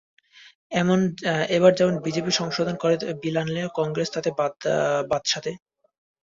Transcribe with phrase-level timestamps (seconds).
[1.51, 4.29] এবার যেমন বিজেপি সংশোধন করে বিল আনলে কংগ্রেস তাতে
[5.09, 5.51] বাদ সাধে।